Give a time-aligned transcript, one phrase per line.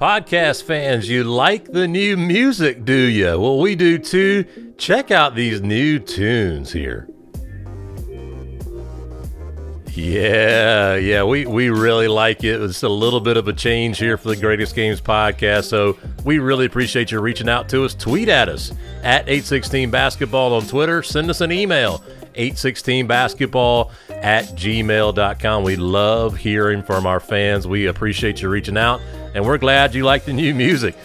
[0.00, 3.40] Podcast fans, you like the new music, do you?
[3.40, 4.74] Well, we do too.
[4.76, 7.08] Check out these new tunes here.
[9.94, 12.60] Yeah, yeah, we, we really like it.
[12.60, 15.64] It's a little bit of a change here for the Greatest Games podcast.
[15.64, 17.94] So we really appreciate you reaching out to us.
[17.94, 18.72] Tweet at us
[19.02, 21.02] at 816 basketball on Twitter.
[21.02, 22.04] Send us an email
[22.34, 25.62] 816basketball at gmail.com.
[25.62, 27.66] We love hearing from our fans.
[27.66, 29.00] We appreciate you reaching out,
[29.36, 30.96] and we're glad you like the new music.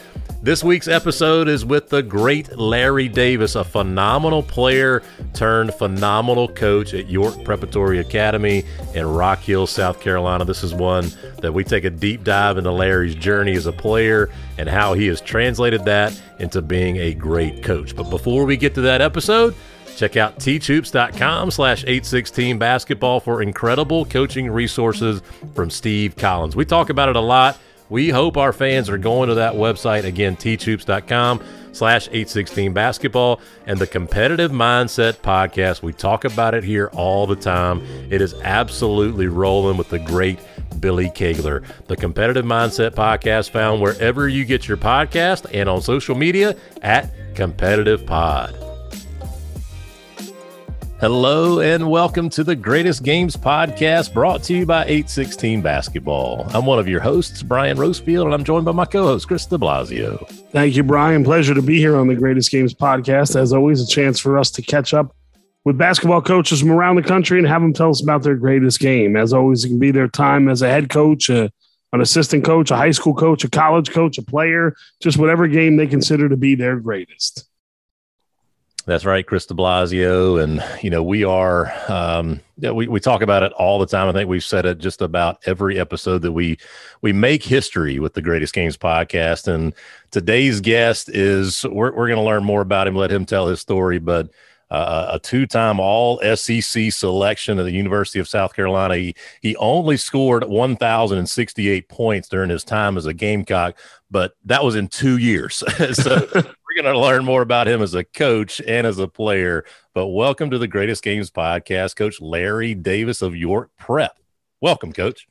[0.42, 5.04] This week's episode is with the great Larry Davis, a phenomenal player
[5.34, 8.64] turned phenomenal coach at York Preparatory Academy
[8.96, 10.46] in Rock Hill, South Carolina.
[10.46, 14.30] This is one that we take a deep dive into Larry's journey as a player
[14.58, 17.94] and how he has translated that into being a great coach.
[17.98, 19.54] But before we get to that episode,
[19.98, 25.22] Check out teachhoops.com slash 816 basketball for incredible coaching resources
[25.54, 26.56] from Steve Collins.
[26.56, 27.60] We talk about it a lot.
[27.92, 33.78] We hope our fans are going to that website again, teachhoops.com slash 816 basketball and
[33.78, 35.82] the competitive mindset podcast.
[35.82, 37.82] We talk about it here all the time.
[38.10, 40.40] It is absolutely rolling with the great
[40.80, 41.66] Billy Kegler.
[41.88, 47.14] The competitive mindset podcast found wherever you get your podcast and on social media at
[47.36, 48.71] competitive pod.
[51.02, 56.46] Hello and welcome to the Greatest Games podcast brought to you by 816 Basketball.
[56.54, 59.48] I'm one of your hosts, Brian Rosefield, and I'm joined by my co host, Chris
[59.48, 60.30] de Blasio.
[60.52, 61.24] Thank you, Brian.
[61.24, 63.36] Pleasure to be here on the Greatest Games podcast.
[63.36, 65.16] As always, a chance for us to catch up
[65.66, 68.80] with basketball coaches from around the country and have them tell us about their greatest
[68.80, 69.18] game.
[69.18, 71.52] As always, it can be their time as a head coach, a,
[71.94, 75.78] an assistant coach, a high school coach, a college coach, a player, just whatever game
[75.78, 77.48] they consider to be their greatest.
[78.86, 80.42] That's right, Chris de Blasio.
[80.42, 84.08] And, you know, we are, um, yeah, we, we talk about it all the time.
[84.08, 86.58] I think we've said it just about every episode that we,
[87.02, 89.48] we make history with the Greatest Games podcast.
[89.48, 89.74] And
[90.10, 93.62] today's guest is, we're, we're going to learn more about him, let him tell his
[93.62, 94.00] story.
[94.00, 94.32] But
[94.72, 98.96] uh, a two-time All SEC selection at the University of South Carolina.
[98.96, 103.78] He, he only scored 1,068 points during his time as a Gamecock,
[104.10, 105.62] but that was in two years.
[105.94, 106.26] so
[106.82, 109.64] going to learn more about him as a coach and as a player.
[109.94, 114.18] But welcome to the Greatest Games podcast, Coach Larry Davis of York Prep.
[114.62, 115.28] Welcome, Coach.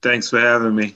[0.00, 0.94] Thanks for having me.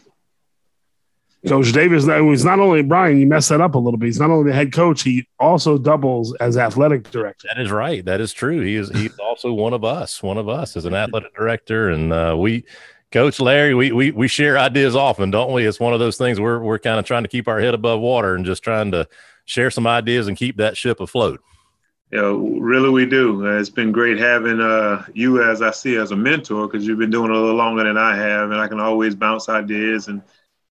[1.47, 4.07] Coach Davis was not only Brian, you messed that up a little bit.
[4.07, 7.49] He's not only the head coach, he also doubles as athletic director.
[7.55, 8.05] That is right.
[8.05, 8.61] That is true.
[8.61, 11.91] He is he's also one of us, one of us as an athletic director.
[11.91, 12.65] And uh, we
[13.11, 15.67] Coach Larry, we, we we share ideas often, don't we?
[15.67, 18.01] It's one of those things we're we're kind of trying to keep our head above
[18.01, 19.09] water and just trying to
[19.51, 21.41] share some ideas and keep that ship afloat.
[22.13, 23.47] Yeah, really, we do.
[23.47, 26.99] Uh, it's been great having uh, you as I see as a mentor because you've
[26.99, 30.09] been doing it a little longer than I have, and I can always bounce ideas
[30.09, 30.23] and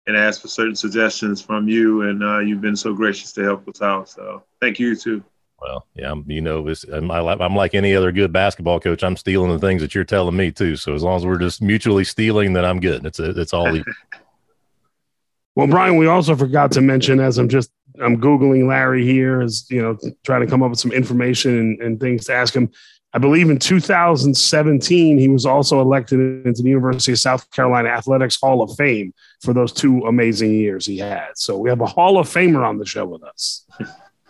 [0.08, 2.04] and ask for certain suggestions from you.
[2.04, 4.10] And uh, you've been so gracious to help us out.
[4.10, 5.24] So thank you too.
[5.60, 9.04] Well, yeah, you know, I'm, I'm like any other good basketball coach.
[9.04, 10.76] I'm stealing the things that you're telling me too.
[10.76, 13.06] So as long as we're just mutually stealing, then I'm good.
[13.06, 13.66] It's a, it's all.
[15.56, 17.72] well, Brian, we also forgot to mention as I'm just
[18.02, 21.82] I'm googling Larry here as you know trying to come up with some information and,
[21.82, 22.70] and things to ask him.
[23.14, 28.38] I believe in 2017 he was also elected into the University of South Carolina Athletics
[28.40, 31.30] Hall of Fame for those two amazing years he had.
[31.36, 33.66] So we have a Hall of Famer on the show with us.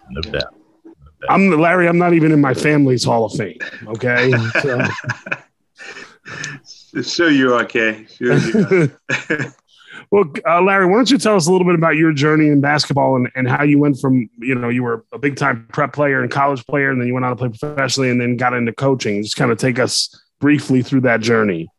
[0.10, 0.56] No doubt.
[1.28, 1.88] I'm Larry.
[1.88, 3.60] I'm not even in my family's Hall of Fame.
[3.88, 4.34] Okay.
[6.94, 7.02] So.
[7.02, 8.06] sure you are, okay.
[8.08, 8.92] Sure you
[9.30, 9.56] are.
[10.09, 12.62] Well, uh, Larry, why don't you tell us a little bit about your journey in
[12.62, 15.91] basketball and, and how you went from, you know, you were a big time prep
[15.91, 18.53] player and college player, and then you went on to play professionally and then got
[18.53, 19.22] into coaching.
[19.22, 21.69] Just kind of take us briefly through that journey.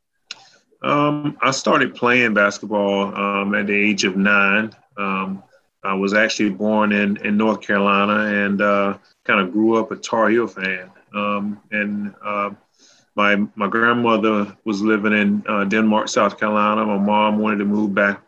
[0.83, 4.75] Um, I started playing basketball um, at the age of nine.
[4.97, 5.43] Um,
[5.83, 9.97] I was actually born in, in North Carolina and uh, kind of grew up a
[9.97, 10.91] Tar Heel fan.
[11.15, 12.51] Um, and uh,
[13.19, 16.87] my my grandmother was living in uh, Denmark, South Carolina.
[16.87, 18.23] My mom wanted to move back,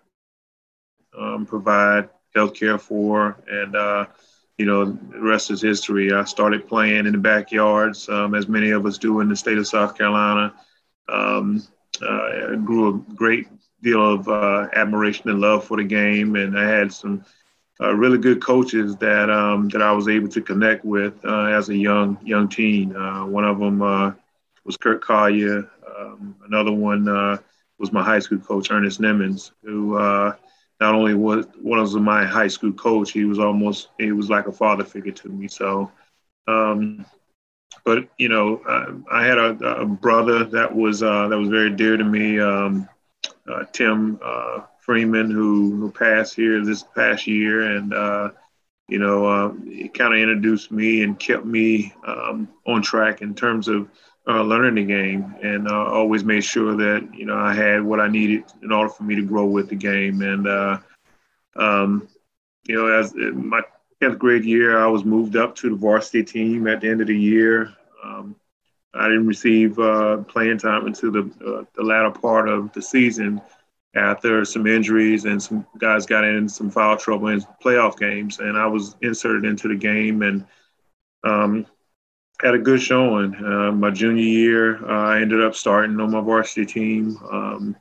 [1.16, 4.06] um, provide health care for, and uh,
[4.58, 6.12] you know, the rest is history.
[6.12, 9.58] I started playing in the backyards, um, as many of us do in the state
[9.58, 10.52] of South Carolina.
[11.08, 11.62] Um,
[12.02, 13.46] uh, I grew a great
[13.82, 17.24] deal of uh, admiration and love for the game, and I had some
[17.80, 21.68] uh, really good coaches that um, that I was able to connect with uh, as
[21.68, 22.96] a young young teen.
[22.96, 24.12] Uh, one of them uh,
[24.64, 25.68] was Kurt Collier.
[25.98, 27.38] Um, another one uh,
[27.78, 30.34] was my high school coach, Ernest Nimmons, who uh,
[30.80, 34.52] not only was was my high school coach, he was almost he was like a
[34.52, 35.48] father figure to me.
[35.48, 35.90] So,
[36.46, 37.04] um,
[37.84, 41.70] but you know, uh, I had a, a, brother that was uh, that was very
[41.70, 42.88] dear to me, um,
[43.48, 48.30] uh, Tim uh, Freeman, who who passed here this past year, and uh,
[48.88, 53.68] you know, it kind of introduced me and kept me um, on track in terms
[53.68, 53.88] of
[54.30, 58.00] uh, learning the game, and uh, always made sure that you know I had what
[58.00, 60.22] I needed in order for me to grow with the game.
[60.22, 60.78] And uh,
[61.56, 62.08] um,
[62.66, 63.62] you know, as my
[64.00, 67.08] 10th grade year, I was moved up to the varsity team at the end of
[67.08, 67.74] the year.
[68.04, 68.36] Um,
[68.94, 73.40] I didn't receive uh, playing time until the, uh, the latter part of the season
[73.94, 78.38] after some injuries and some guys got in some foul trouble in playoff games.
[78.38, 80.46] And I was inserted into the game and
[81.24, 81.66] um,
[82.42, 83.34] had a good showing.
[83.34, 87.18] Uh, my junior year, uh, I ended up starting on my varsity team.
[87.30, 87.76] Um,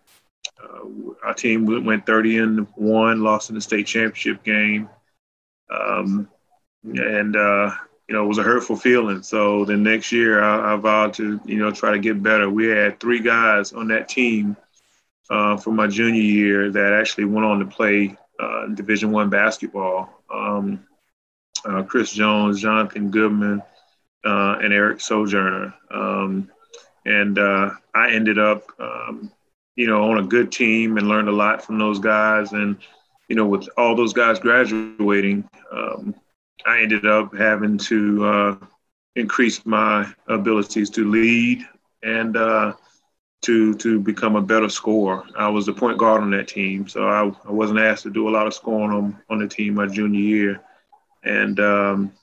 [0.62, 4.90] uh, our team went 30 and one, lost in the state championship game.
[5.70, 6.30] Um,
[6.84, 7.72] and uh,
[8.08, 9.22] you know, it was a hurtful feeling.
[9.22, 12.50] So the next year, I, I, vowed to, you know, try to get better.
[12.50, 14.58] We had three guys on that team
[15.30, 20.24] uh, for my junior year that actually went on to play uh, Division One basketball.
[20.34, 20.86] Um,
[21.88, 23.62] Chris Jones, Jonathan Goodman,
[24.26, 25.74] uh, and Eric Sojourner.
[25.92, 26.50] Um,
[27.06, 29.32] and uh, I ended up, um,
[29.76, 32.52] you know, on a good team and learned a lot from those guys.
[32.52, 32.78] And
[33.28, 36.16] you know, with all those guys graduating, um,
[36.66, 38.56] I ended up having to uh,
[39.16, 41.64] increase my abilities to lead
[42.04, 42.74] and uh,
[43.44, 45.24] to to become a better scorer.
[45.38, 48.28] I was the point guard on that team, so I, I wasn't asked to do
[48.28, 50.62] a lot of scoring on on the team my junior year.
[51.24, 52.14] And um,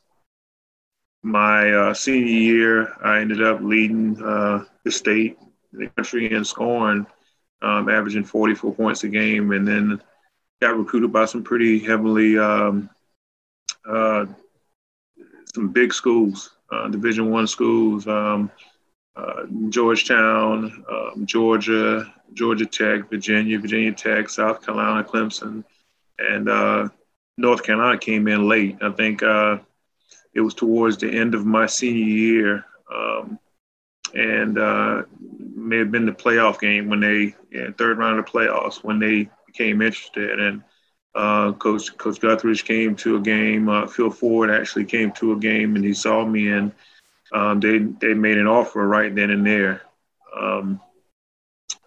[1.26, 5.36] my uh, senior year, I ended up leading uh, the state,
[5.72, 7.04] the country in scoring,
[7.62, 10.00] um, averaging 44 points a game, and then
[10.62, 12.88] got recruited by some pretty heavily um,
[13.88, 14.26] uh,
[15.52, 18.50] some big schools, uh, Division One schools, um,
[19.16, 25.64] uh, Georgetown, um, Georgia, Georgia Tech, Virginia, Virginia Tech, South Carolina, Clemson,
[26.20, 26.88] and uh,
[27.36, 28.76] North Carolina came in late.
[28.80, 29.22] I think
[30.36, 33.38] it was towards the end of my senior year, um,
[34.14, 35.02] and uh,
[35.54, 38.98] may have been the playoff game when they yeah, third round of the playoffs when
[38.98, 40.62] they became interested and
[41.14, 43.70] uh, Coach Coach Guthridge came to a game.
[43.70, 46.72] Uh, Phil Ford actually came to a game, and he saw me, and
[47.32, 49.80] um, they they made an offer right then and there.
[50.38, 50.78] Um,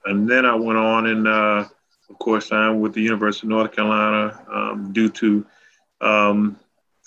[0.06, 1.66] and then I went on and, uh,
[2.10, 5.46] of course, signed with the University of North Carolina um, due to
[6.02, 6.58] um,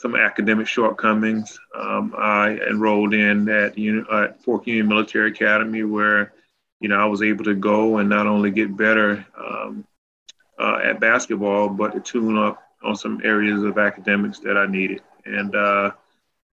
[0.03, 1.59] some academic shortcomings.
[1.75, 6.33] Um, I enrolled in at, at Fork Union Military Academy, where
[6.81, 9.87] you know I was able to go and not only get better um,
[10.59, 15.03] uh, at basketball, but to tune up on some areas of academics that I needed.
[15.25, 15.93] And uh,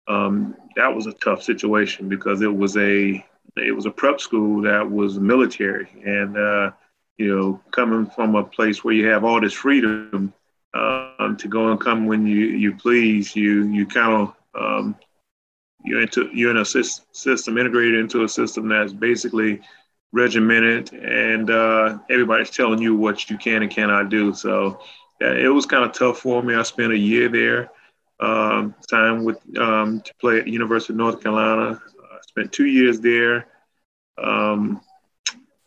[0.07, 3.23] um, that was a tough situation because it was a
[3.57, 6.71] it was a prep school that was military, and uh,
[7.17, 10.33] you know, coming from a place where you have all this freedom
[10.73, 14.95] um, to go and come when you you please, you you kind of um,
[15.83, 19.61] you're into you're in a system integrated into a system that's basically
[20.11, 24.33] regimented, and uh, everybody's telling you what you can and cannot do.
[24.33, 24.79] So
[25.19, 26.55] it was kind of tough for me.
[26.55, 27.69] I spent a year there,
[28.19, 31.81] um, time with um, to play at University of North Carolina.
[32.11, 33.47] I spent two years there,
[34.17, 34.81] um,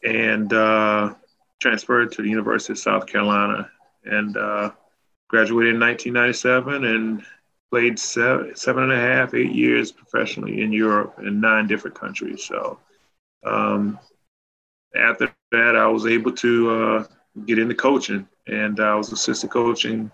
[0.05, 1.15] and uh,
[1.61, 3.71] transferred to the University of South Carolina,
[4.05, 4.71] and uh,
[5.29, 7.25] graduated in 1997 and
[7.71, 12.45] played seven, seven and a half, eight years professionally in Europe in nine different countries.
[12.45, 12.79] So
[13.45, 13.99] um,
[14.95, 17.05] after that, I was able to uh,
[17.45, 20.11] get into coaching, and I was assistant coaching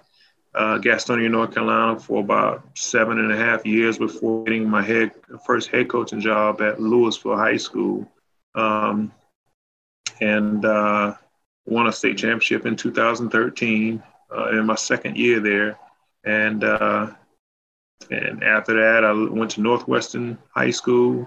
[0.54, 5.12] uh, Gastonia, North Carolina, for about seven and a half years before getting my head
[5.46, 8.10] first head coaching job at Lewisville High School,
[8.54, 9.12] um,
[10.20, 11.14] and uh,
[11.64, 14.02] won a state championship in 2013
[14.36, 15.78] uh, in my second year there,
[16.24, 17.10] and uh,
[18.10, 21.26] and after that, I went to Northwestern High School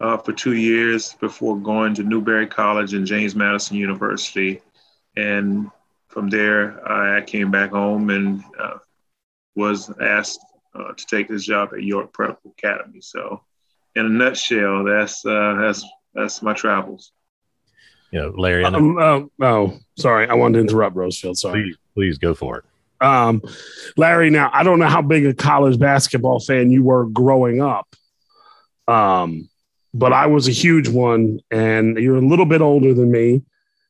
[0.00, 4.60] uh, for two years before going to Newberry College and James Madison University.
[5.16, 5.70] And
[6.08, 8.78] from there, I came back home and uh,
[9.54, 10.40] was asked
[10.74, 13.00] uh, to take this job at York Prep Academy.
[13.00, 13.42] So,
[13.96, 17.12] in a nutshell, that's uh, that's that's my travels.
[18.10, 18.64] You know, Larry.
[18.64, 21.36] Um, oh, oh, sorry, I wanted to interrupt Rosefield.
[21.36, 21.62] Sorry.
[21.62, 22.64] Please, please go for it.
[23.06, 23.42] Um,
[23.98, 27.94] Larry, now I don't know how big a college basketball fan you were growing up.
[28.88, 29.50] Um,
[29.92, 33.42] but I was a huge one, and you're a little bit older than me.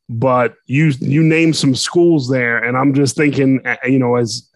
[0.09, 4.49] But you you named some schools there, and I'm just thinking, you know, as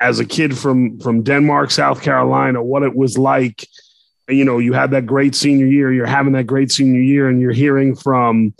[0.00, 3.66] as a kid from from Denmark, South Carolina, what it was like.
[4.28, 5.92] You know, you had that great senior year.
[5.92, 8.54] You're having that great senior year, and you're hearing from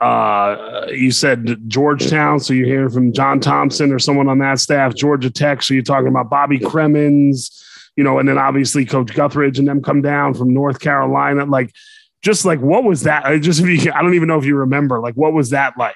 [0.00, 4.94] Uh, you said Georgetown, so you're hearing from John Thompson or someone on that staff.
[4.94, 7.62] Georgia Tech, so you're talking about Bobby Cremins,
[7.96, 11.44] you know, and then obviously Coach Guthridge and them come down from North Carolina.
[11.44, 11.74] Like,
[12.22, 13.26] just like what was that?
[13.26, 15.00] I just I don't even know if you remember.
[15.00, 15.94] Like, what was that like?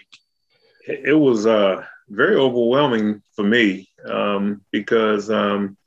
[0.86, 5.78] It was uh, very overwhelming for me um, because um,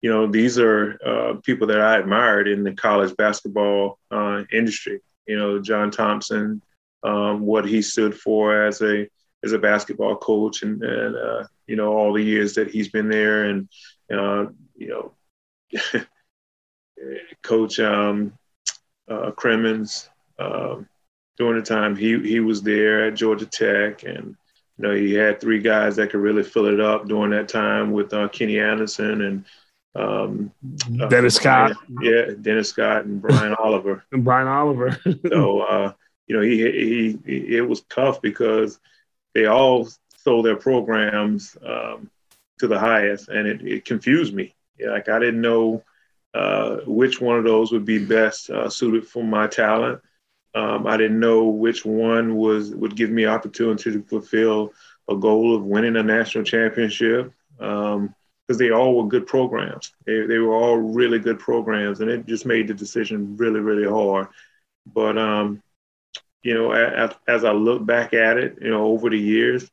[0.00, 5.00] you know these are uh, people that I admired in the college basketball uh, industry.
[5.26, 6.62] You know, John Thompson,
[7.02, 9.08] um, what he stood for as a
[9.44, 13.08] as a basketball coach, and, and uh, you know all the years that he's been
[13.08, 13.68] there, and
[14.12, 15.12] uh, you know,
[17.42, 18.32] Coach um,
[19.08, 20.88] uh, Cremins um,
[21.36, 24.36] during the time he he was there at Georgia Tech, and
[24.78, 27.92] you know he had three guys that could really fill it up during that time
[27.92, 29.44] with uh, Kenny Anderson and
[29.94, 30.52] um,
[31.00, 31.72] uh, Dennis Scott.
[32.00, 34.04] Yeah, Dennis Scott and Brian Oliver.
[34.12, 34.98] And Brian Oliver.
[35.28, 35.92] so uh,
[36.26, 38.78] you know he, he, he it was tough because
[39.34, 42.10] they all sold their programs um,
[42.58, 44.54] to the highest, and it, it confused me.
[44.84, 45.84] Like I didn't know
[46.34, 50.00] uh, which one of those would be best uh, suited for my talent.
[50.54, 54.72] Um, I didn't know which one was would give me opportunity to fulfill
[55.08, 58.14] a goal of winning a national championship because um,
[58.48, 59.92] they all were good programs.
[60.06, 63.88] They, they were all really good programs, and it just made the decision really, really
[63.88, 64.28] hard.
[64.86, 65.62] But um,
[66.46, 69.68] you know, as, as, I look back at it, you know, over the years,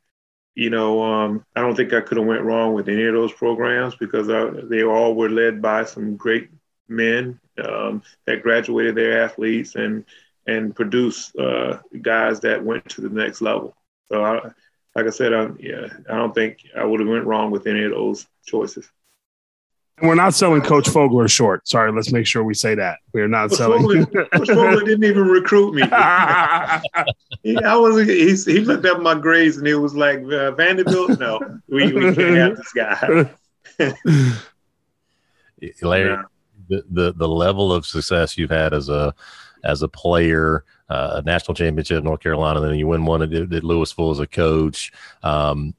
[0.56, 3.32] you know, um, I don't think I could have went wrong with any of those
[3.32, 6.50] programs because I, they all were led by some great
[6.88, 10.03] men um, that graduated their athletes and
[10.48, 13.77] and produced uh, guys that went to the next level.
[14.12, 14.50] So, I,
[14.96, 17.84] like I said, I, yeah, I don't think I would have went wrong with any
[17.84, 18.92] of those choices.
[20.00, 21.67] And we're not selling Coach Fogler short.
[21.67, 23.83] Sorry, let's make sure we say that we are not Coach selling.
[23.83, 25.81] Fogler, Coach Fogler didn't even recruit me.
[27.43, 28.07] he, I was.
[28.07, 32.13] He, he, looked up my grades and he was like, uh, "Vanderbilt, no, we, we
[32.15, 33.29] can't have this guy."
[35.81, 36.23] Larry, yeah.
[36.69, 39.13] the, the the level of success you've had as a
[39.63, 43.31] as a player, uh, a national championship in North Carolina, then you win one at,
[43.31, 44.91] at Lewisville as a coach.
[45.21, 45.73] Um,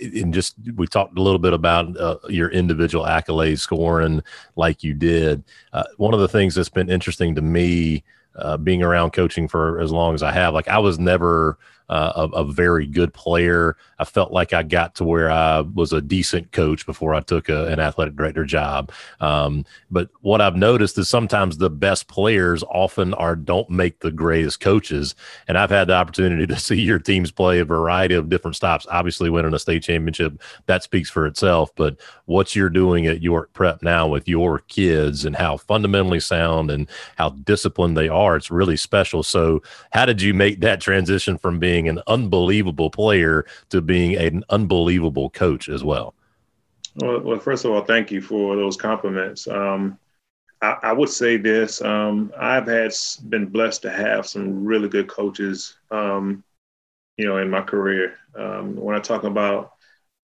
[0.00, 4.22] and just we talked a little bit about uh, your individual accolades scoring
[4.56, 5.42] like you did.
[5.72, 8.04] Uh, one of the things that's been interesting to me,
[8.36, 12.28] uh, being around coaching for as long as I have, like I was never uh,
[12.32, 13.76] a, a, very good player.
[13.98, 17.50] I felt like I got to where I was a decent coach before I took
[17.50, 18.90] a, an athletic director job.
[19.20, 24.10] Um, but what I've noticed is sometimes the best players often are don't make the
[24.10, 25.14] greatest coaches.
[25.46, 28.86] And I've had the opportunity to see your teams play a variety of different stops.
[28.90, 31.70] Obviously, winning a state championship that speaks for itself.
[31.76, 36.70] But what you're doing at York Prep now with your kids and how fundamentally sound
[36.70, 39.22] and how disciplined they are, it's really special.
[39.22, 39.62] So,
[39.92, 44.44] how did you make that transition from being being an unbelievable player to being an
[44.48, 46.14] unbelievable coach as well?
[46.96, 49.48] Well, well first of all, thank you for those compliments.
[49.48, 49.98] Um,
[50.62, 52.92] I, I, would say this: um, I've had
[53.28, 56.44] been blessed to have some really good coaches, um,
[57.16, 58.18] you know, in my career.
[58.38, 59.72] Um, when I talk about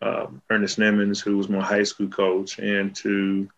[0.00, 3.48] uh, Ernest Nimmons, who was my high school coach, and to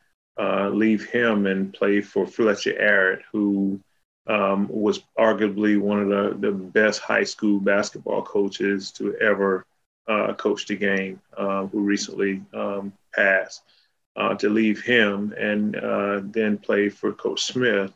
[0.41, 3.79] uh, leave him and play for Fletcher Arritt, who
[4.27, 9.65] um, was arguably one of the, the best high school basketball coaches to ever
[10.09, 13.63] uh, coach the game, uh, who recently um, passed.
[14.15, 17.91] Uh, to leave him and uh, then play for Coach Smith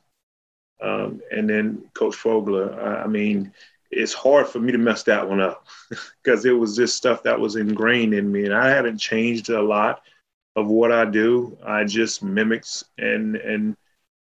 [0.81, 2.77] um, and then Coach Fogler.
[2.79, 3.53] I, I mean,
[3.91, 5.67] it's hard for me to mess that one up
[6.23, 9.63] because it was just stuff that was ingrained in me, and I haven't changed a
[9.63, 10.03] lot
[10.55, 11.57] of what I do.
[11.65, 13.77] I just mimics and and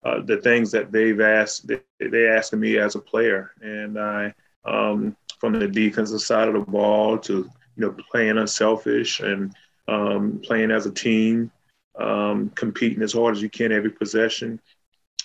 [0.03, 4.34] uh, the things that they've asked they, they asked me as a player and i
[4.63, 9.55] um, from the defensive side of the ball to you know playing unselfish and
[9.88, 11.51] um, playing as a team
[12.00, 14.60] um, competing as hard as you can every possession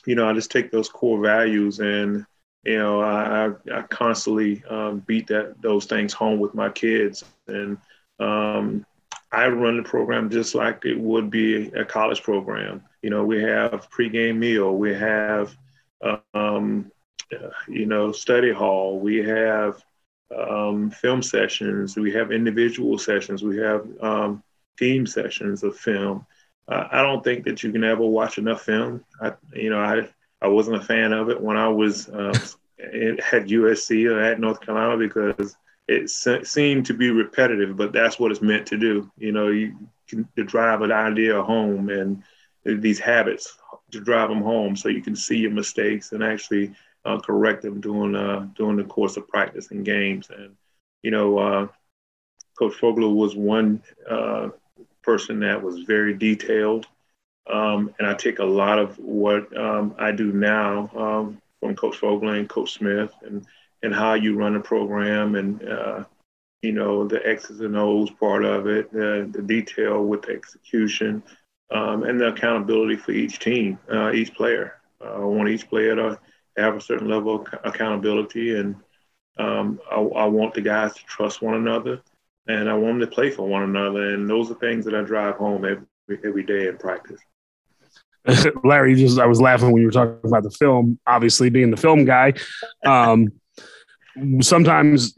[0.06, 2.25] you know i just take those core values and
[2.64, 7.78] you know i, I constantly um, beat that those things home with my kids and
[8.18, 8.87] um,
[9.33, 12.83] I run the program just like it would be a college program.
[13.07, 15.57] You know, we have pregame meal, we have,
[16.35, 16.91] um,
[17.69, 19.81] you know, study hall, we have
[20.37, 24.43] um, film sessions, we have individual sessions, we have um,
[24.77, 26.27] team sessions of film.
[26.67, 29.05] Uh, I don't think that you can ever watch enough film.
[29.23, 30.09] I, you know, I
[30.43, 32.37] I wasn't a fan of it when I was uh,
[32.81, 38.33] at USC or at North Carolina because it seemed to be repetitive, but that's what
[38.33, 39.09] it's meant to do.
[39.17, 42.25] You know, you can to drive an idea home and
[42.75, 43.57] these habits
[43.91, 46.73] to drive them home so you can see your mistakes and actually
[47.05, 50.29] uh, correct them during uh, during the course of practice and games.
[50.37, 50.57] And
[51.03, 51.69] you know, uh,
[52.59, 54.49] Coach Fogler was one uh,
[55.03, 56.87] person that was very detailed,
[57.51, 62.01] um, and I take a lot of what um, I do now um, from Coach
[62.01, 63.47] Fogler and Coach Smith, and
[63.83, 66.05] and how you run a program, and uh,
[66.63, 71.23] you know the X's and O's part of it, the, the detail with the execution,
[71.71, 74.81] um, and the accountability for each team, uh, each player.
[75.05, 76.19] I want each player to
[76.57, 78.77] have a certain level of accountability, and
[79.39, 82.01] um, I, I, want the guys to trust one another,
[82.47, 84.15] and I want them to play for one another.
[84.15, 85.87] And those are things that I drive home every
[86.25, 87.21] every day in practice.
[88.65, 90.99] Larry, just I was laughing when you were talking about the film.
[91.07, 92.33] Obviously, being the film guy,
[92.85, 93.29] um,
[94.41, 95.15] sometimes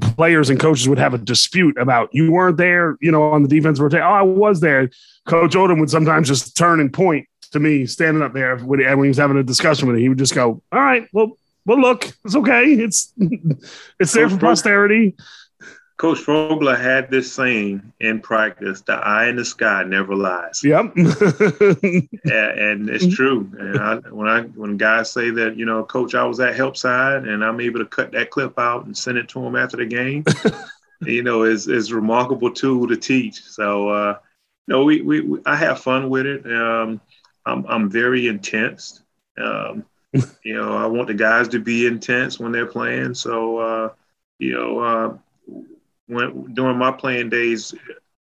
[0.00, 3.48] players and coaches would have a dispute about you weren't there, you know, on the
[3.48, 4.04] defense rotation.
[4.04, 4.90] Oh, I was there.
[5.26, 8.86] Coach Odom would sometimes just turn and point to me standing up there when he,
[8.86, 10.02] when he was having a discussion with me.
[10.02, 12.64] He would just go, "All right, well, well, look, it's okay.
[12.64, 13.12] It's
[14.00, 15.14] it's there for posterity."
[15.96, 20.94] Coach Fogler had this saying in practice: "The eye in the sky never lies." Yep,
[20.96, 23.50] and, and, it's true.
[23.58, 26.76] And I, when I when guys say that, you know, Coach, I was at help
[26.76, 29.78] side, and I'm able to cut that clip out and send it to him after
[29.78, 30.24] the game,
[31.00, 33.42] you know, is is remarkable tool to teach.
[33.42, 34.18] So, uh,
[34.68, 36.44] no, we, we, we I have fun with it.
[36.44, 37.00] Um,
[37.46, 39.02] I'm I'm very intense.
[39.38, 39.86] Um,
[40.42, 43.14] you know, I want the guys to be intense when they're playing.
[43.14, 43.88] So, uh,
[44.38, 45.16] you know, uh,
[46.06, 47.74] when during my playing days,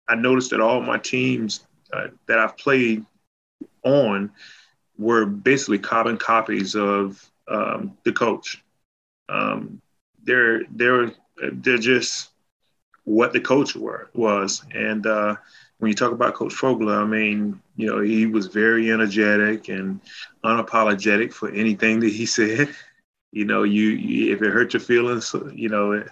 [0.08, 3.06] I noticed that all my teams uh, that I've played
[3.84, 4.32] on
[4.98, 8.64] were basically carbon copies of um, the coach.
[9.30, 9.82] Um,
[10.24, 11.12] they're they're
[11.54, 12.30] they're just
[13.06, 15.36] what the coach were was, and uh,
[15.80, 20.02] when you talk about Coach Fogler, I mean, you know, he was very energetic and
[20.44, 22.70] unapologetic for anything that he said.
[23.32, 26.04] You know, you, you if it hurt your feelings, you know,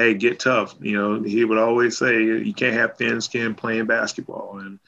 [0.00, 0.74] hey, get tough.
[0.80, 4.78] You know, he would always say you can't have thin skin playing basketball, and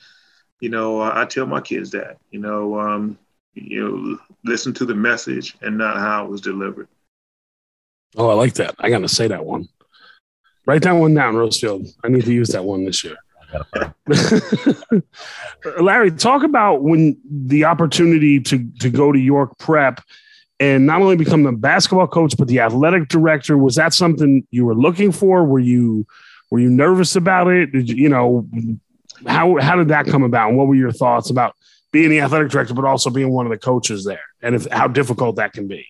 [0.60, 2.18] you know, I tell my kids that.
[2.30, 3.18] You know, um,
[3.54, 6.88] you know, listen to the message and not how it was delivered.
[8.16, 8.74] Oh, I like that.
[8.78, 9.68] I got to say that one.
[10.66, 11.92] Write that one down, Rosefield.
[12.04, 13.16] I need to use that one this year.
[15.80, 20.00] Larry, talk about when the opportunity to to go to York Prep
[20.62, 23.58] and not only become the basketball coach but the athletic director.
[23.58, 25.44] Was that something you were looking for?
[25.44, 26.06] Were you
[26.50, 27.72] were you nervous about it?
[27.72, 28.46] Did you, you know
[29.26, 30.50] how how did that come about?
[30.50, 31.56] And what were your thoughts about
[31.90, 34.86] being the athletic director but also being one of the coaches there, and if how
[34.86, 35.84] difficult that can be?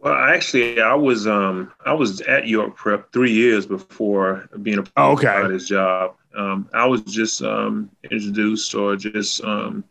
[0.00, 4.82] Well, actually, I was um, I was at York Prep three years before being a
[4.82, 5.42] part oh, okay.
[5.42, 6.16] of this job.
[6.36, 9.84] Um, I was just um, introduced or just um,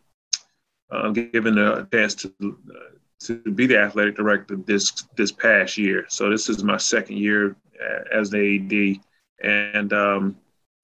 [0.90, 6.06] uh, given a chance to uh, to be the athletic director this this past year.
[6.08, 7.56] So this is my second year
[8.12, 9.00] as the
[9.40, 10.36] AD, and um,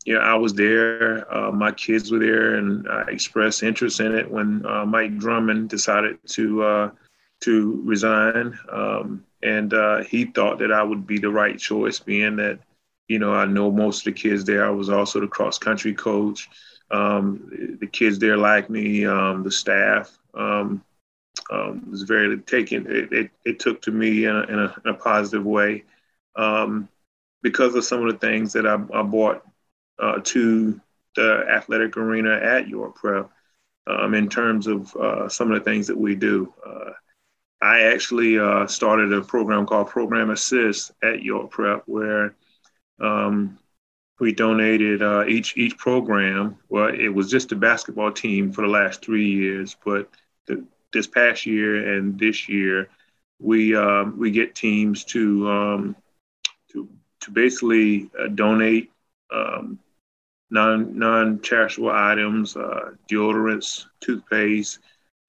[0.07, 1.33] know I was there.
[1.33, 5.69] Uh, my kids were there, and I expressed interest in it when uh, Mike Drummond
[5.69, 6.91] decided to uh,
[7.41, 12.37] to resign, um, and uh, he thought that I would be the right choice, being
[12.37, 12.59] that
[13.09, 14.65] you know, I know most of the kids there.
[14.65, 16.49] I was also the cross country coach.
[16.91, 19.05] Um, the kids there like me.
[19.05, 20.83] Um, the staff um,
[21.51, 22.87] um was very taken.
[22.87, 25.85] It, it, it, took to me in a, in a, in a positive way
[26.37, 26.89] um,
[27.43, 29.45] because of some of the things that I, I brought
[29.99, 30.81] uh, to
[31.17, 33.31] the athletic arena at York Prep
[33.87, 36.53] um, in terms of uh, some of the things that we do.
[36.67, 36.91] Uh,
[37.61, 42.35] I actually uh, started a program called Program Assist at York Prep where
[43.01, 43.59] um,
[44.19, 46.57] we donated uh, each each program.
[46.69, 50.09] Well, it was just the basketball team for the last three years, but
[50.47, 52.89] the, this past year and this year,
[53.39, 55.97] we um, we get teams to um,
[56.73, 56.89] to
[57.21, 58.91] to basically uh, donate
[59.33, 59.79] um,
[60.51, 64.79] non non charitable items, uh, deodorants, toothpaste,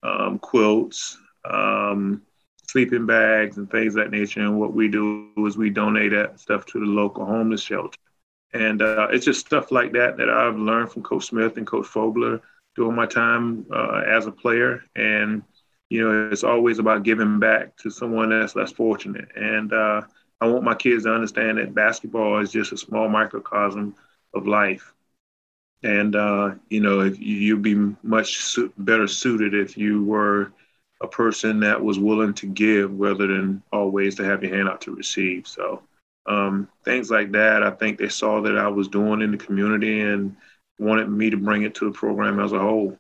[0.04, 2.22] um, quilts, um,
[2.68, 4.42] sleeping bags and things of that nature.
[4.42, 7.98] And what we do is we donate that stuff to the local homeless shelter.
[8.54, 11.88] And uh, it's just stuff like that that I've learned from Coach Smith and Coach
[11.88, 12.42] Fogler
[12.76, 14.84] during my time uh, as a player.
[14.96, 15.44] And,
[15.94, 19.30] you know, it's always about giving back to someone that's less fortunate.
[19.36, 20.02] And uh,
[20.42, 23.96] I want my kids to understand that basketball is just a small microcosm
[24.34, 24.92] of life.
[25.84, 30.52] And, uh, you know, if you'd be much su- better suited if you were
[31.00, 34.82] a person that was willing to give rather than always to have your hand out
[34.82, 35.46] to receive.
[35.48, 35.84] So
[36.26, 40.02] um, things like that, I think they saw that I was doing in the community
[40.02, 40.36] and
[40.80, 42.98] wanted me to bring it to the program as a whole.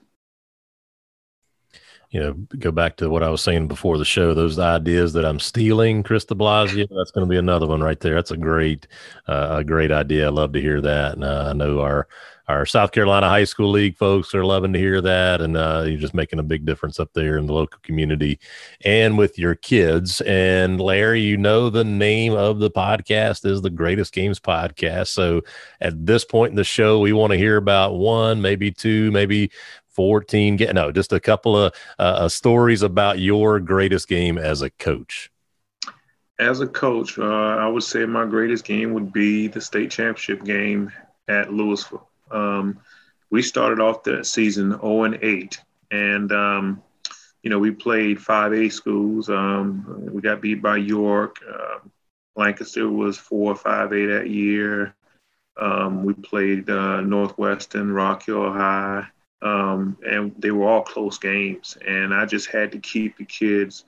[2.13, 5.25] You know, go back to what I was saying before the show, those ideas that
[5.25, 8.13] I'm stealing, Chris de Blasio, that's going to be another one right there.
[8.13, 8.87] That's a great,
[9.27, 10.27] uh, a great idea.
[10.27, 11.15] I love to hear that.
[11.15, 12.07] And uh, I know our,
[12.47, 15.41] our South Carolina High School League folks are loving to hear that.
[15.41, 18.39] And uh, you're just making a big difference up there in the local community
[18.85, 20.21] and with your kids.
[20.21, 25.07] And Larry, you know, the name of the podcast is the Greatest Games Podcast.
[25.07, 25.41] So
[25.81, 29.49] at this point in the show, we want to hear about one, maybe two, maybe
[29.93, 34.61] 14 get no just a couple of uh, uh, stories about your greatest game as
[34.61, 35.31] a coach.
[36.39, 40.43] As a coach uh, i would say my greatest game would be the state championship
[40.43, 40.91] game
[41.27, 42.05] at lewisville.
[42.31, 42.79] Um,
[43.29, 45.59] we started off the season 0 and 8
[45.91, 46.83] and um,
[47.43, 49.29] you know we played 5a schools.
[49.29, 51.37] Um, we got beat by york.
[51.47, 51.79] Uh,
[52.35, 54.95] lancaster was 4 or 5a that year.
[55.55, 59.07] Um, we played uh, northwestern rock hill high
[59.43, 61.77] um, and they were all close games.
[61.85, 63.83] And I just had to keep the kids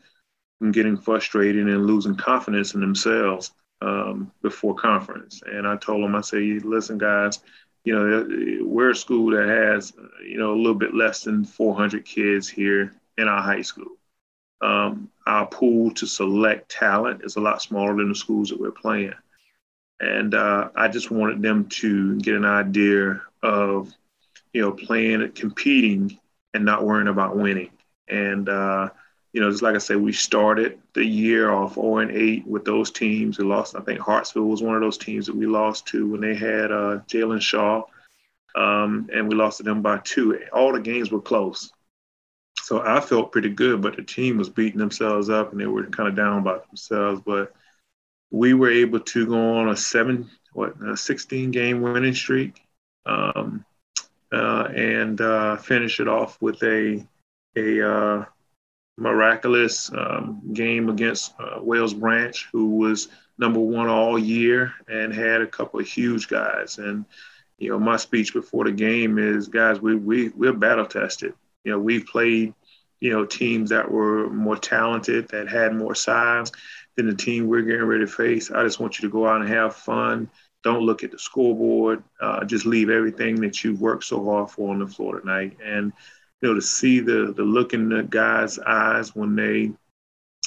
[0.60, 5.42] from getting frustrated and losing confidence in themselves um, before conference.
[5.46, 7.40] And I told them, I say, listen, guys,
[7.86, 9.94] you know, we're a school that has,
[10.28, 13.96] you know, a little bit less than 400 kids here in our high school.
[14.62, 18.72] Um, our pool to select talent is a lot smaller than the schools that we're
[18.72, 19.14] playing.
[20.00, 23.94] And uh, I just wanted them to get an idea of
[24.56, 26.18] you know, playing, competing,
[26.54, 27.72] and not worrying about winning.
[28.08, 28.88] And uh,
[29.34, 32.64] you know, just like I said, we started the year off 0 and 8 with
[32.64, 33.38] those teams.
[33.38, 36.22] We lost, I think Hartsville was one of those teams that we lost to when
[36.22, 37.84] they had uh, Jalen Shaw,
[38.56, 40.40] um, and we lost to them by two.
[40.54, 41.70] All the games were close.
[42.62, 45.86] So I felt pretty good, but the team was beating themselves up and they were
[45.88, 47.22] kind of down by themselves.
[47.26, 47.54] But
[48.32, 52.62] we were able to go on a seven, what, a 16 game winning streak.
[53.06, 53.66] Um,
[54.32, 57.06] and uh, finish it off with a
[57.58, 58.26] a uh,
[58.98, 65.42] miraculous um, game against uh, Whale Branch, who was number one all year and had
[65.42, 66.78] a couple of huge guys.
[66.78, 67.06] And
[67.58, 71.34] you know, my speech before the game is, guys, we we we're battle tested.
[71.64, 72.54] You know, we've played
[73.00, 76.52] you know teams that were more talented, that had more size
[76.96, 78.52] than the team we're getting ready to face.
[78.52, 80.30] I just want you to go out and have fun
[80.66, 82.04] don't look at the scoreboard.
[82.20, 85.56] Uh, just leave everything that you've worked so hard for on the floor tonight.
[85.64, 85.94] And
[86.42, 89.72] you know, to see the the look in the guys' eyes when they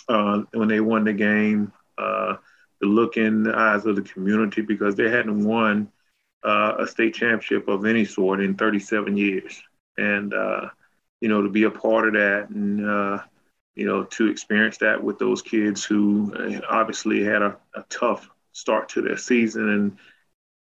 [0.08, 2.34] uh, when they won the game, uh,
[2.80, 5.88] the look in the eyes of the community because they hadn't won
[6.42, 9.62] uh, a state championship of any sort in 37 years,
[9.98, 10.68] and uh,
[11.20, 13.22] you know, to be a part of that and uh,
[13.76, 16.34] you know, to experience that with those kids who
[16.68, 18.28] obviously had a, a tough
[18.58, 19.98] start to their season and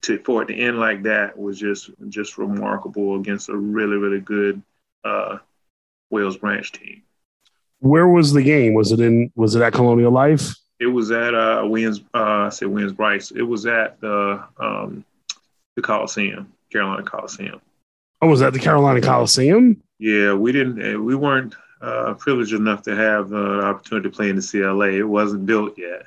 [0.02, 4.22] to for it to end like that was just just remarkable against a really really
[4.22, 4.62] good
[5.04, 5.38] uh,
[6.10, 7.04] Whale Branch team.
[7.80, 8.74] Where was the game?
[8.74, 9.32] Was it in?
[9.36, 10.56] Was it at Colonial Life?
[10.80, 12.02] It was at uh, Williams.
[12.14, 13.32] Uh, I said Williams Brice.
[13.32, 15.04] It was at the um,
[15.76, 17.62] the Coliseum, Carolina Coliseum.
[18.22, 19.82] Oh, was that the Carolina Coliseum?
[20.00, 20.82] Yeah, we didn't.
[20.82, 24.42] Eh, we weren't uh, privileged enough to have uh, the opportunity to play in the
[24.42, 24.92] CLA.
[24.92, 26.04] It wasn't built yet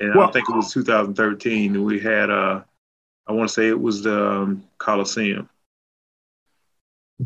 [0.00, 1.84] and well, I think it was 2013.
[1.84, 2.62] We had, uh,
[3.26, 5.48] I want to say it was the um, Coliseum.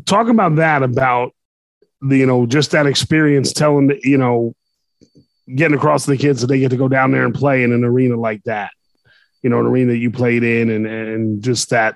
[0.05, 1.33] Talk about that, about
[2.01, 4.53] the, you know, just that experience telling, the, you know,
[5.55, 7.71] getting across to the kids that they get to go down there and play in
[7.71, 8.71] an arena like that,
[9.41, 11.95] you know, an arena that you played in and, and just that,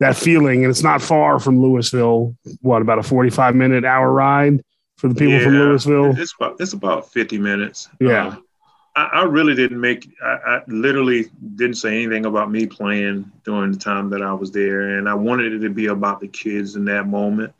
[0.00, 0.64] that feeling.
[0.64, 4.62] And it's not far from Lewisville, what, about a 45 minute hour ride
[4.96, 6.18] for the people yeah, from Lewisville?
[6.18, 7.88] It's about, it's about 50 minutes.
[8.00, 8.28] Yeah.
[8.28, 8.44] Um,
[8.94, 10.10] I, I really didn't make.
[10.22, 11.26] I, I, literally
[11.56, 15.14] didn't say anything about me playing during the time that I was there, and I
[15.14, 17.52] wanted it to be about the kids in that moment.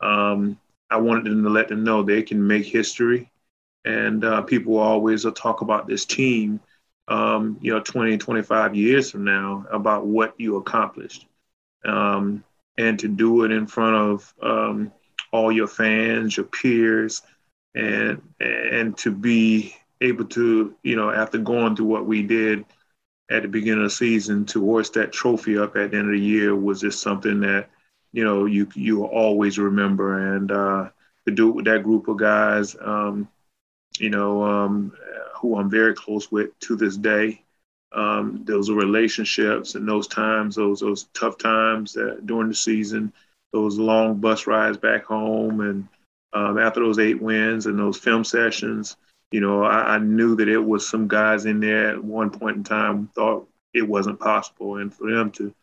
[0.00, 0.58] Um,
[0.90, 3.30] I wanted them to let them know they can make history,
[3.84, 6.60] and uh, people always will talk about this team.
[7.08, 11.26] Um, you know, 20, 25 years from now about what you accomplished.
[11.86, 12.44] Um,
[12.76, 14.92] and to do it in front of um,
[15.32, 17.22] all your fans, your peers,
[17.74, 22.64] and and to be able to, you know, after going through what we did
[23.30, 26.14] at the beginning of the season to hoist that trophy up at the end of
[26.14, 27.68] the year was just something that,
[28.12, 30.34] you know, you you always remember.
[30.34, 30.88] And uh,
[31.26, 33.28] to do it with that group of guys, um,
[33.98, 34.92] you know, um,
[35.36, 37.42] who I'm very close with to this day.
[37.92, 43.12] Um, those relationships and those times, those those tough times that during the season,
[43.52, 45.88] those long bus rides back home, and
[46.34, 48.96] um, after those eight wins and those film sessions,
[49.30, 52.56] you know, I, I, knew that it was some guys in there at one point
[52.56, 55.54] in time thought it wasn't possible, and for them to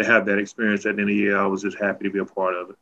[0.00, 2.10] to have that experience at the end of the year, I was just happy to
[2.10, 2.76] be a part of it.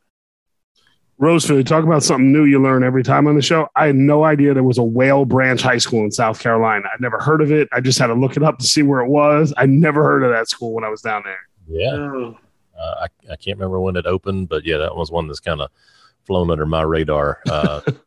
[1.19, 3.69] Rosefield, talk about something new you learn every time on the show.
[3.75, 6.89] I had no idea there was a Whale Branch High School in South Carolina.
[6.93, 7.69] I'd never heard of it.
[7.73, 9.55] I just had to look it up to see where it was.
[9.57, 11.49] I never heard of that school when I was down there.
[11.67, 11.93] Yeah.
[11.93, 12.39] Oh.
[12.79, 15.63] Uh, I, I can't remember when it opened, but yeah, that was one that's kind
[15.63, 15.71] of
[16.27, 17.41] flown under my radar.
[17.51, 17.81] Uh,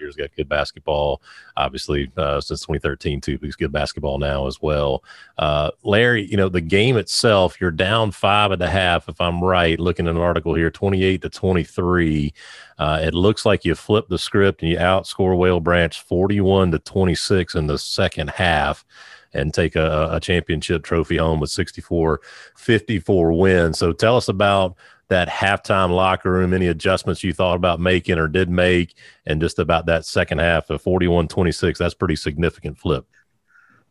[0.00, 0.16] years.
[0.16, 1.22] Got good basketball,
[1.56, 3.38] obviously uh, since 2013 too.
[3.40, 5.04] He's good basketball now as well.
[5.38, 9.42] Uh, Larry, you know the game itself, you're down five and a half, if I'm
[9.42, 9.78] right.
[9.78, 12.34] Looking at an article here, 28 to 23.
[12.78, 16.78] Uh, it looks like you flip the script and you outscore Whale Branch 41 to
[16.78, 18.84] 26 in the second half
[19.32, 22.20] and take a, a, championship trophy home with 64
[22.56, 23.78] 54 wins.
[23.78, 24.76] So tell us about
[25.10, 28.94] that halftime locker room, any adjustments you thought about making or did make,
[29.26, 31.78] and just about that second half of 41 26.
[31.78, 33.06] That's pretty significant flip.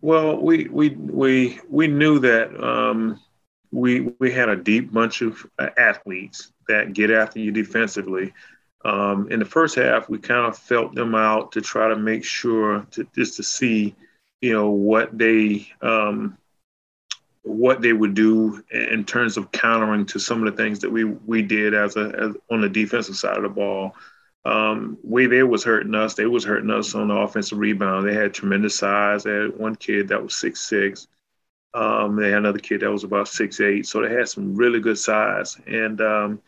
[0.02, 3.20] Well, we we we we knew that um,
[3.72, 5.46] we we had a deep bunch of
[5.78, 8.34] athletes that get after you defensively.
[8.86, 12.24] Um, in the first half, we kind of felt them out to try to make
[12.24, 13.94] sure to just to see,
[14.42, 16.38] you know, what they um,
[17.44, 21.06] what they would do in terms of countering to some of the things that we
[21.06, 23.96] we did as a as on the defensive side of the ball.
[24.46, 28.08] Um, way they was hurting us, they was hurting us on the offensive rebound.
[28.08, 29.24] They had tremendous size.
[29.24, 31.08] They had one kid that was six six.
[31.74, 33.86] Um, they had another kid that was about six eight.
[33.86, 36.42] So they had some really good size, and um,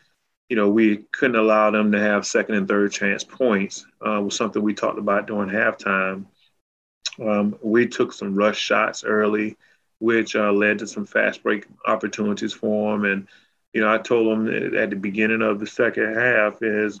[0.48, 3.86] you know we couldn't allow them to have second and third chance points.
[4.06, 6.26] Uh, was something we talked about during halftime.
[7.20, 9.56] Um, we took some rush shots early
[10.02, 13.04] which uh, led to some fast break opportunities for him.
[13.04, 13.28] And,
[13.72, 17.00] you know, I told him at the beginning of the second half is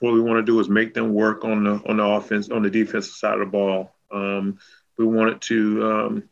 [0.00, 2.62] what we want to do is make them work on the on the offense on
[2.62, 3.94] the defensive side of the ball.
[4.10, 4.58] Um,
[4.96, 6.22] we wanted to, um,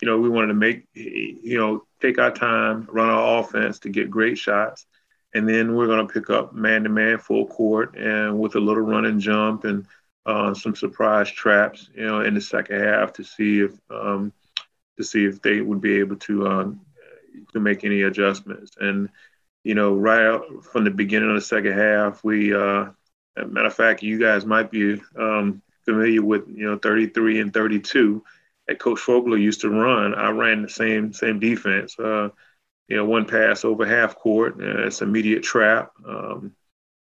[0.00, 3.88] you know, we wanted to make, you know, take our time, run our offense to
[3.88, 4.86] get great shots,
[5.34, 8.60] and then we're going to pick up man to man full court and with a
[8.60, 9.84] little run and jump and
[10.26, 14.32] uh, some surprise traps, you know, in the second half to see if um,
[14.98, 16.80] to see if they would be able to um,
[17.52, 18.72] to make any adjustments.
[18.78, 19.08] And
[19.64, 22.86] you know, right from the beginning of the second half, we uh,
[23.36, 28.22] matter of fact, you guys might be um, familiar with you know 33 and 32
[28.66, 30.14] that Coach Fogler used to run.
[30.14, 31.98] I ran the same same defense.
[31.98, 32.28] Uh,
[32.88, 35.92] you know, one pass over half court, uh, it's immediate trap.
[36.06, 36.54] Um,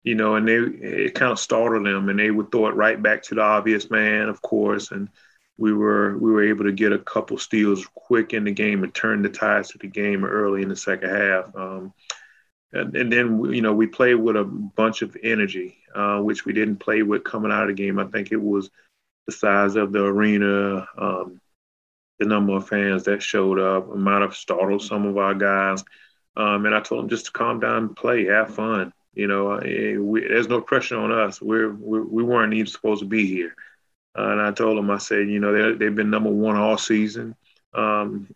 [0.03, 3.03] you know, and they it kind of startled them, and they would throw it right
[3.03, 5.09] back to the obvious man, of course, and
[5.59, 8.95] we were we were able to get a couple steals quick in the game and
[8.95, 11.55] turn the tides to the game early in the second half.
[11.57, 11.95] Um,
[12.73, 16.53] and, and, then you know we played with a bunch of energy, uh, which we
[16.53, 17.99] didn't play with coming out of the game.
[17.99, 18.71] I think it was
[19.27, 21.41] the size of the arena, um,
[22.19, 23.89] the number of fans that showed up.
[23.89, 25.85] It might have startled some of our guys.
[26.37, 28.93] Um, and I told them just to calm down, play, have fun.
[29.15, 31.41] You know, eh, we, there's no pressure on us.
[31.41, 33.55] We're, we're we weren't even supposed to be here.
[34.17, 37.35] Uh, and I told them, I said, you know, they've been number one all season.
[37.75, 38.29] Um,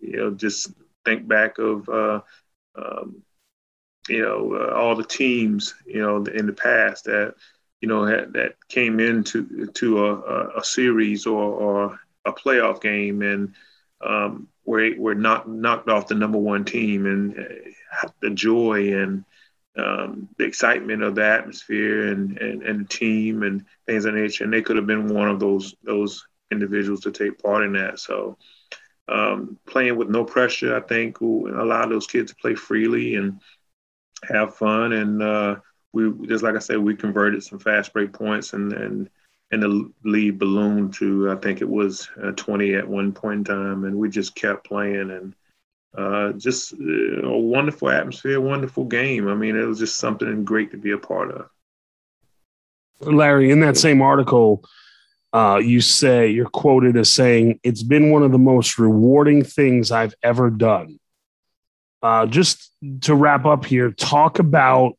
[0.00, 0.72] you know, just
[1.04, 2.20] think back of, uh,
[2.76, 3.22] um,
[4.08, 7.34] you know, uh, all the teams, you know, in the past that,
[7.80, 13.22] you know, had, that came into to a, a series or, or a playoff game
[13.22, 13.54] and
[14.00, 19.24] um, were, were knocked, knocked off the number one team and uh, the joy and,
[19.76, 24.44] um, the excitement of the atmosphere and, and, and the team and things of nature.
[24.44, 27.98] And they could have been one of those those individuals to take part in that.
[27.98, 28.38] So
[29.08, 33.40] um, playing with no pressure, I think, will allow those kids to play freely and
[34.28, 34.92] have fun.
[34.92, 35.56] And uh,
[35.92, 39.10] we just like I said, we converted some fast break points and and
[39.50, 43.54] and the lead ballooned to I think it was uh, 20 at one point in
[43.54, 45.34] time, and we just kept playing and
[45.96, 49.28] uh, just uh, a wonderful atmosphere, wonderful game.
[49.28, 51.48] I mean, it was just something great to be a part of.
[53.00, 54.64] Larry, in that same article,
[55.32, 59.90] uh, you say you're quoted as saying, "It's been one of the most rewarding things
[59.90, 60.98] I've ever done."
[62.02, 62.70] Uh, just
[63.02, 64.96] to wrap up here, talk about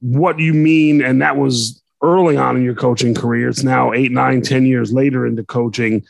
[0.00, 3.48] what you mean, and that was early on in your coaching career.
[3.48, 6.04] It's now eight, nine, ten years later into coaching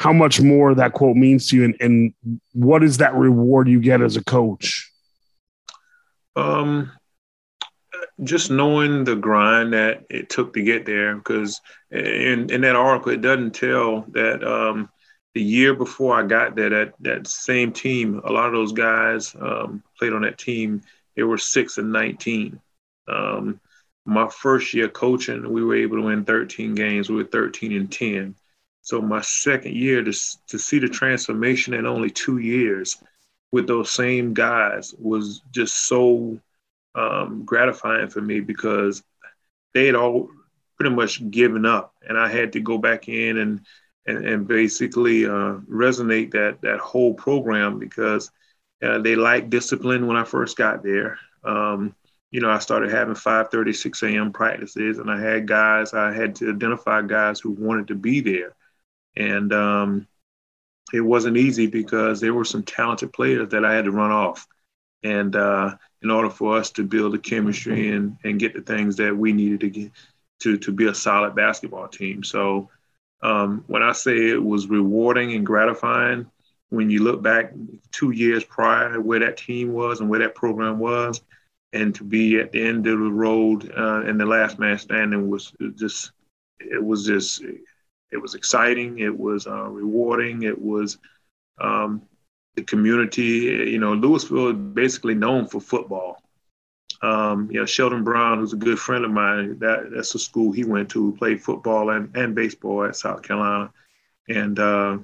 [0.00, 2.14] how much more that quote means to you and, and
[2.54, 4.90] what is that reward you get as a coach?
[6.34, 6.90] Um,
[8.24, 11.60] just knowing the grind that it took to get there, because
[11.90, 14.88] in, in that article, it doesn't tell that um,
[15.34, 19.36] the year before I got there, that, that same team, a lot of those guys
[19.38, 20.80] um, played on that team,
[21.14, 22.58] they were six and 19.
[23.06, 23.60] Um,
[24.06, 27.10] my first year coaching, we were able to win 13 games.
[27.10, 28.34] We were 13 and 10.
[28.90, 30.12] So my second year to
[30.48, 32.96] to see the transformation in only two years
[33.52, 36.40] with those same guys was just so
[36.96, 39.04] um, gratifying for me because
[39.74, 40.28] they had all
[40.76, 43.60] pretty much given up, and I had to go back in and
[44.06, 48.28] and, and basically uh, resonate that that whole program because
[48.82, 51.16] uh, they liked discipline when I first got there.
[51.44, 51.94] Um,
[52.32, 54.32] you know, I started having 5:30, 6 a.m.
[54.32, 55.94] practices, and I had guys.
[55.94, 58.56] I had to identify guys who wanted to be there,
[59.16, 60.06] and um,
[60.92, 64.46] it wasn't easy because there were some talented players that I had to run off,
[65.02, 68.96] and uh, in order for us to build the chemistry and and get the things
[68.96, 69.92] that we needed to get
[70.40, 72.24] to to be a solid basketball team.
[72.24, 72.70] So
[73.22, 76.26] um, when I say it was rewarding and gratifying,
[76.70, 77.52] when you look back
[77.92, 81.20] two years prior where that team was and where that program was
[81.72, 85.28] and to be at the end of the road uh, and the last man standing
[85.28, 86.12] was just
[86.58, 87.42] it was just
[88.10, 88.98] it was exciting.
[88.98, 90.42] It was uh, rewarding.
[90.42, 90.98] It was
[91.60, 92.02] um,
[92.56, 96.22] the community you know lewisville is basically known for football.
[97.02, 100.52] Um, you know sheldon brown who's a good friend of mine that that's the school
[100.52, 103.72] he went to played football and, and baseball at south carolina.
[104.28, 104.98] And uh,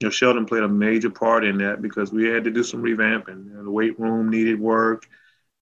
[0.00, 2.82] you know sheldon played a major part in that because we had to do some
[2.82, 3.62] revamping.
[3.62, 5.06] The weight room needed work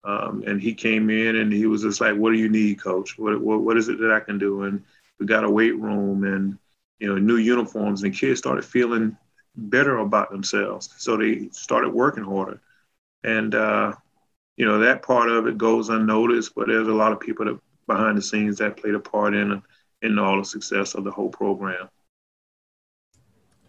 [0.07, 3.19] um, and he came in and he was just like, "What do you need, Coach?
[3.19, 4.85] What, what what is it that I can do?" And
[5.19, 6.57] we got a weight room and
[6.99, 9.17] you know new uniforms, and kids started feeling
[9.57, 12.61] better about themselves, so they started working harder.
[13.25, 13.93] And uh,
[14.57, 17.59] you know that part of it goes unnoticed, but there's a lot of people that
[17.87, 19.63] behind the scenes that played a part in
[20.03, 21.89] in all the success of the whole program.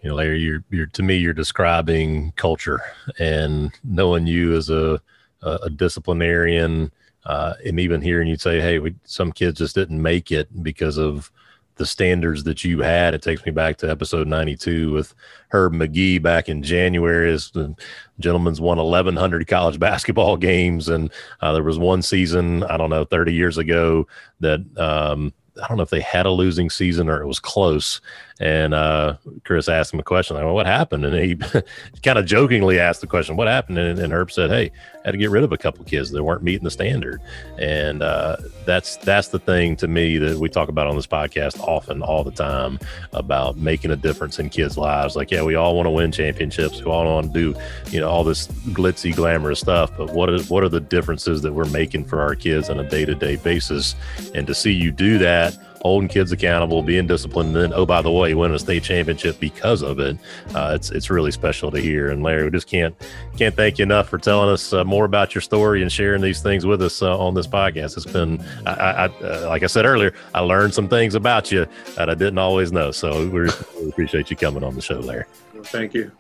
[0.02, 2.82] You know, Larry, you're, you're to me, you're describing culture
[3.20, 5.02] and knowing you as a
[5.42, 6.92] a, a disciplinarian,
[7.26, 10.98] uh, and even hearing you say, "Hey, we, some kids just didn't make it because
[10.98, 11.32] of."
[11.78, 13.14] The standards that you had.
[13.14, 15.14] It takes me back to episode 92 with
[15.50, 17.32] Herb Magee back in January.
[17.32, 17.76] As the
[18.20, 20.90] gentleman's won 1,100 college basketball games.
[20.90, 21.12] And
[21.42, 24.08] uh, there was one season, I don't know, 30 years ago
[24.40, 28.02] that um, I don't know if they had a losing season or it was close.
[28.40, 31.06] And uh, Chris asked him a question, like, well, what happened?
[31.06, 31.36] And he
[32.04, 33.80] kind of jokingly asked the question, what happened?
[33.80, 36.24] And, and, Herb said, hey, I had to get rid of a couple kids that
[36.24, 37.20] weren't meeting the standard.
[37.58, 41.60] And uh, that's that's the thing to me that we talk about on this podcast
[41.62, 42.78] often, all the time,
[43.14, 45.16] about making a difference in kids' lives.
[45.16, 46.84] Like, yeah, we all want to win championships.
[46.84, 49.92] We all want to do, you know, all this glitzy, glamorous stuff.
[49.98, 52.88] But what is what are the differences that we're making for our kids on a
[52.88, 53.96] day to day basis?
[54.36, 58.02] And to see you do that holding kids accountable, being disciplined, and then oh by
[58.02, 60.18] the way, win a state championship because of it.
[60.54, 62.10] Uh, it's it's really special to hear.
[62.10, 62.96] And Larry, we just can't
[63.38, 66.42] can't thank you enough for telling us uh, more about your story and sharing these
[66.42, 67.98] things with us uh, on this podcast.
[67.98, 71.68] It's been, I, I uh, like I said earlier, I learned some things about you
[71.96, 72.92] that I didn't always know.
[72.92, 75.26] So we really appreciate you coming on the show, Larry.
[75.64, 76.12] thank you.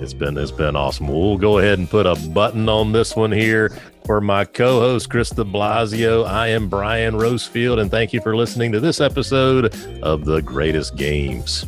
[0.00, 1.08] It's been it's been awesome.
[1.08, 3.70] We'll go ahead and put a button on this one here.
[4.06, 8.72] For my co host, Krista Blasio, I am Brian Rosefield, and thank you for listening
[8.72, 11.66] to this episode of The Greatest Games.